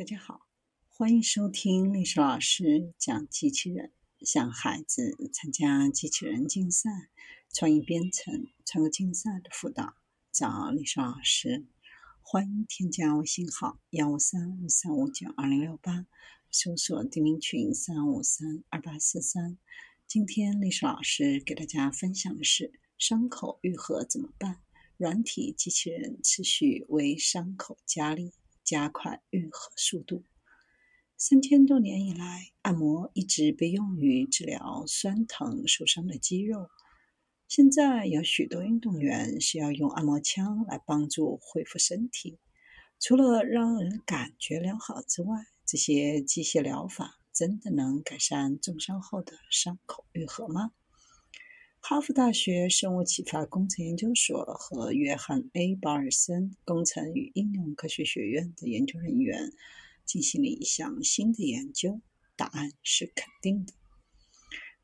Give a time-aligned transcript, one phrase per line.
[0.00, 0.46] 大家好，
[0.88, 3.92] 欢迎收听历史老师讲机器人，
[4.22, 6.88] 向孩子参加机器人竞赛、
[7.52, 9.96] 创意编程、创客竞赛的辅导，
[10.32, 11.66] 找历史老师。
[12.22, 16.06] 欢迎添加微信号幺五三五三五九二零六八，
[16.50, 19.58] 搜索钉钉群三五三二八四三。
[20.06, 24.62] 今天历史老师给大家分享的是伤口愈合怎么办？
[24.96, 28.32] 软体机器人持续为伤口加力。
[28.70, 30.22] 加快愈合速度。
[31.16, 36.70] 三千多年以来，按摩一直被用于治疗酸疼受伤的肌肉。
[37.48, 42.38] 现在有许多运动员需要用按摩枪来帮助恢复身体。
[43.00, 50.70] 除了让人感觉良好之外，这些机械疗法真的能改善重伤后的伤口愈合吗？
[51.82, 59.50] 哈佛大学生物启发工程研究所和约翰 ·A· 保尔森工程与应用科学学院的研究人员
[60.04, 62.00] 进行了一项新的研究，
[62.36, 63.72] 答案是肯定的。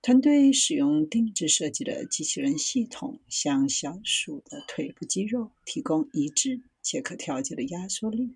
[0.03, 8.35] 团队使用定制设计的机器人系统，向小鼠的腿部肌肉提供一致且可调节的压缩力。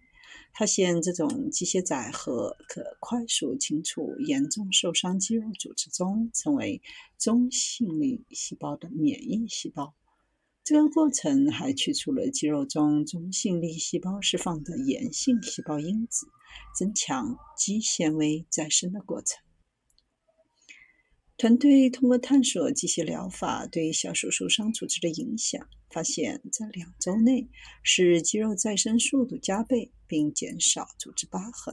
[0.52, 6.82] 发现这种机械载荷可快速清除严重受伤肌肉组织中成为
[7.18, 9.94] 中性粒细胞的免疫细胞。
[10.62, 16.28] 这个过程还去除了肌肉中中性粒细胞释放的炎性细胞因子，
[16.78, 19.42] 增强肌纤维再生的过程。
[21.36, 27.48] 团队通过探索机械疗法对小鼠受伤组织的影响，发现，在两周内
[27.82, 31.72] 使肌肉再生速度加倍，并减少组织疤痕。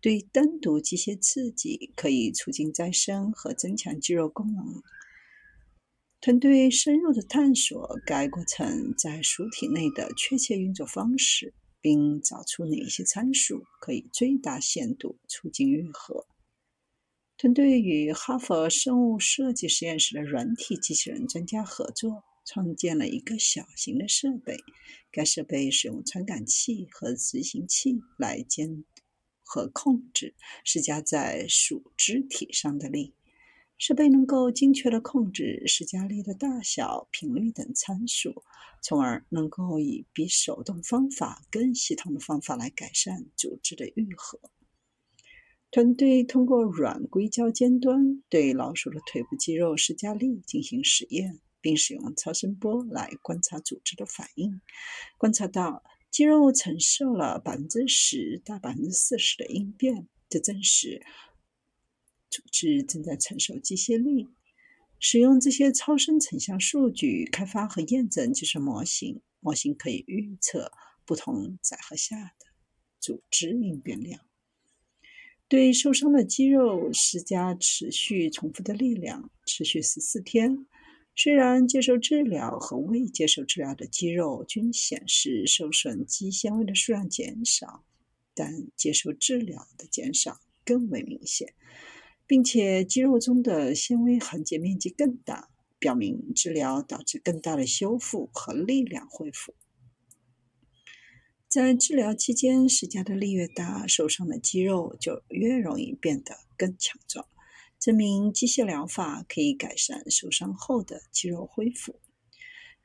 [0.00, 4.82] 对单独机械刺激可以促进再生和增强肌肉功能。
[6.20, 16.26] 团队深入的探索该过程在鼠体内的确切运作方式，并找出哪些参数可以最大限度促进愈合。
[17.36, 24.56] 团队与哈佛生物设计实验室的软体机器人专家合作，创建了一个小型的设备。
[25.10, 28.84] 该设备使用传感器和执行器来监
[29.42, 33.14] 和控制施加在鼠肢体上的力。
[33.78, 38.44] 设备能够精确地控制施加力的大小、频率等参数，
[38.80, 44.38] 从而能够以比手动方法更系统的方法来改善组织的愈合。
[45.72, 54.60] 团队通过软硅胶尖端对老鼠的腿部肌肉施加力进行实验，并使用超声波来观察组织的反应。
[55.16, 61.00] 观察到肌肉承受了百分之十到百分之四十的应变，这证实
[62.28, 64.28] 组织正在承受机械力。
[64.98, 70.70] 使用这些超声成像数据开发和验证计算模型，模型可以预测
[71.04, 72.46] 不同载荷下的
[73.00, 74.20] 组织应变量。
[75.48, 80.66] 对受伤的肌肉施加持续重复的力量，持续十四天。
[81.14, 87.84] 虽然接受治疗和未接受治疗的肌肉均显示受损肌纤维的数量减少，
[88.34, 91.54] 但接受治疗的减少更为明显，
[92.26, 99.54] 并且肌肉中的纤维横截面积更大，表明治疗导致更大的修复和力量恢复。
[101.46, 107.26] 在治疗期间施加的力越大，受伤的肌肉就越容易变得更强壮，
[107.82, 111.98] 证明机械疗法可以改善受伤后的肌肉恢复。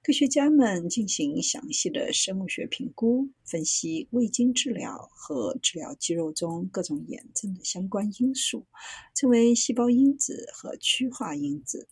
[0.01, 8.65] 科学家们进行详细的生物学评估，分析未经治疗和治疗肌肉中各种炎症的相关因素，
[9.13, 11.87] 称为细胞因子和趋化因子。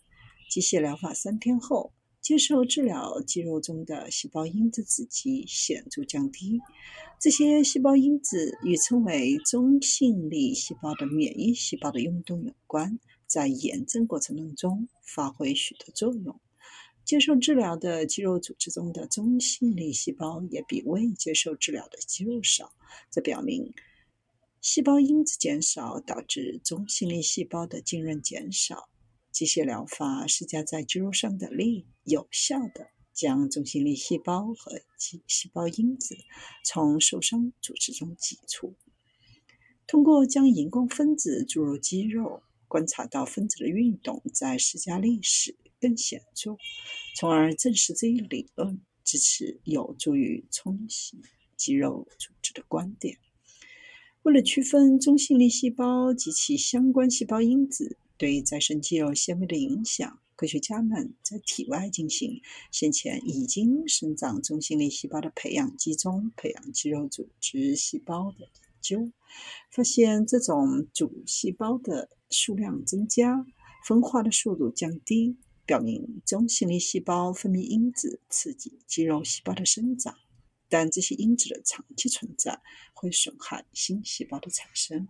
[0.50, 1.92] 机械疗法三天后。
[2.26, 6.60] 接受治疗，肌肉中的细胞因子子集显著降低。
[7.20, 12.98] 这些细胞因子与称为中性粒细胞的免疫细胞的运动有关，
[13.28, 16.40] 在炎症过程当中发挥许多作用。
[17.04, 22.72] 接受治疗的肌肉组织中的中性粒细胞也比未接受治疗的肌肉少，
[23.08, 23.72] 这表明
[24.60, 28.88] 细胞因子减少导致中性粒细胞的浸润减少。
[29.36, 36.16] 机械疗法施加在肌肉上的力，有效的将中性粒细胞和肌细胞因子
[36.64, 38.74] 从受伤组织中挤出。
[39.86, 46.56] 通过将荧光分子注入肌肉，观察到分子的运动在施加力时更显著，
[47.14, 51.20] 从而证实这一理论支持有助于冲洗
[51.58, 53.18] 肌肉组织的观点。
[54.22, 57.98] 为了区分中性粒细胞及其相关细胞因子。
[58.18, 62.40] 对再生肌肉纤维的影响，科学家们在体外进行
[62.72, 69.12] 先前已经生长中性粒细胞的培养基中培养肌肉组织细胞的研究，
[69.70, 73.44] 发现这种主细胞的数量增加，
[73.86, 75.36] 分化的速度降低，
[75.66, 80.14] 表明中性粒细胞分泌因子刺激肌肉细胞的生长，
[80.68, 82.60] 但这些因子的长期存在
[82.94, 85.06] 会损害新细胞的产生。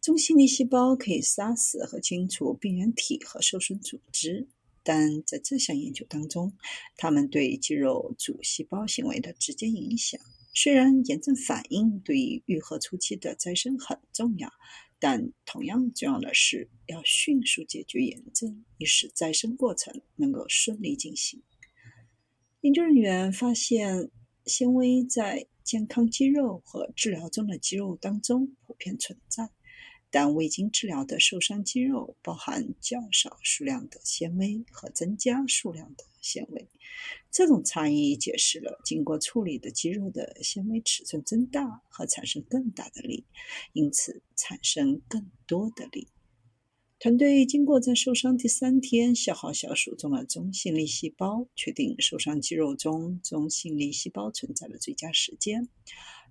[0.00, 4.48] 中性粒细胞可以杀死和清除病原体和受损组织。
[4.82, 6.54] 但在这项研究当中，
[6.96, 10.18] 它们对肌肉主细胞行为的直接影响，
[10.54, 14.50] 虽然炎症反应对于愈合初期的再生很重要，
[14.98, 21.42] 但同样重要的是要迅速解决炎症，以使再生过程能够顺利进行。
[22.62, 24.10] 研究人员发现，
[24.46, 29.50] 纤维在健康肌肉和治疗中的肌肉当中普遍存在。
[30.10, 36.68] 但未经治疗的受伤肌肉包含较少数量的纤维和增加数量的纤维。
[37.30, 43.24] 这种差异解释了经过处理的肌肉的纤维尺寸增大和产生更大的力，
[43.72, 46.08] 因此产生更多的力。
[46.98, 55.68] 团队经过在受伤第三天消耗小鼠中的中性粒细胞，确定受伤肌肉中中性粒细胞存在的最佳时间。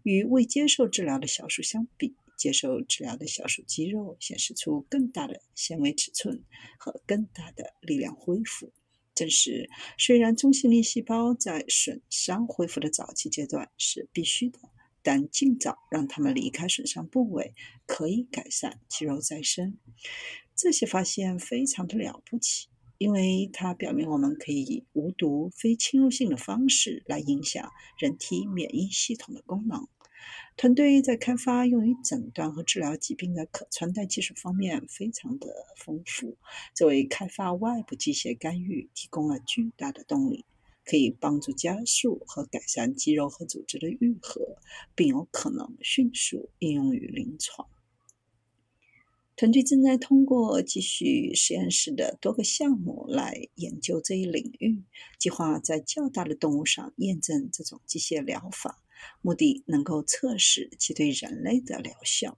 [0.04, 2.16] 与未接受治疗的小鼠相比。
[2.38, 6.44] 接受治疗的小鼠肌肉显示出更大的纤维尺寸
[6.80, 8.72] 和更大的力量恢复，
[9.16, 14.60] 证实虽然中性粒细胞在损伤恢复的早期阶段是必须的，
[15.02, 17.54] 但尽早让它们离开损伤部位
[17.86, 19.78] 可以改善肌肉再生。
[20.56, 22.68] 这些发现非常的了不起，
[22.98, 29.88] 因为它表明我们可以以无毒、非侵入性的方式来影响人体免疫系统的功能。
[30.58, 36.36] 团队在开发用于诊断和治疗疾病的可穿戴技术方面非常的丰富，
[36.74, 40.46] 这为开发外部机械干预提供了巨大的动力，
[40.84, 44.58] 可以帮助加速和改善肌肉和组织的愈合，
[44.96, 47.70] 并有可能迅速应用于临床。
[49.36, 54.82] 团队正在通过继续实验室的多个项目来研究这一领域，
[55.20, 58.82] 计划在较大的动物上验证这种机械疗法。
[59.22, 62.38] 目的能够测试其对人类的疗效，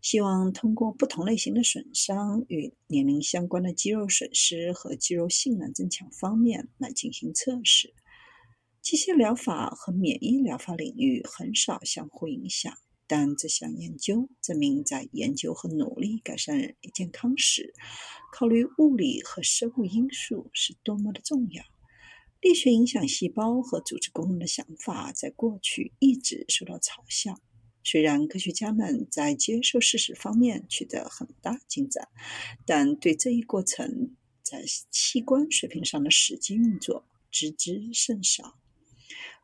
[0.00, 7.94] 希望通过不同类型的损伤与年龄相关的肌肉损失和肌肉性能增强方面来进行测试。
[8.80, 12.72] 机械疗法和免疫疗法领域很少相互影响，
[13.06, 17.74] 但这项研究证明，在研究和努力改善健康时，
[18.32, 21.64] 考虑物理和生物因素是多么的重要。
[22.40, 27.40] 力学影响细胞和组织功能的想法在过去一直受到嘲笑。
[27.82, 32.08] 虽然科学家们在接受事实方面取得很大进展，
[32.64, 38.58] 但对这一过程在器官水平上的实际运作知之甚少。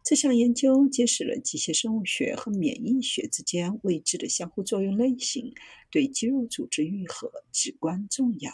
[0.05, 5.55] 这项研究揭示了机械生物学和免疫学之间未知的相互作用类型，
[5.91, 8.53] 对肌肉组织愈合至关重要。